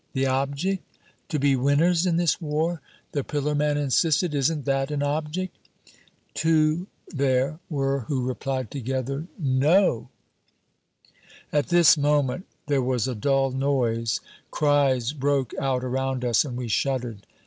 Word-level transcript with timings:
"The 0.13 0.25
object? 0.25 0.81
To 1.29 1.37
be 1.37 1.55
winners 1.55 2.07
in 2.07 2.17
this 2.17 2.41
war," 2.41 2.81
the 3.11 3.23
pillar 3.23 3.53
man 3.53 3.77
insisted, 3.77 4.33
"isn't 4.33 4.65
that 4.65 4.89
an 4.89 5.03
object?" 5.03 5.55
Two 6.33 6.87
there 7.09 7.59
were 7.69 7.99
who 8.07 8.23
replied 8.25 8.71
together, 8.71 9.27
"No!" 9.37 10.09
At 11.53 11.67
this 11.69 11.97
moment 11.99 12.47
there 12.65 12.81
was 12.81 13.07
a 13.07 13.13
dull 13.13 13.51
noise; 13.51 14.21
cries 14.49 15.13
broke 15.13 15.53
out 15.59 15.83
around 15.83 16.25
us, 16.25 16.43
and 16.45 16.57
we 16.57 16.67
shuddered. 16.67 17.27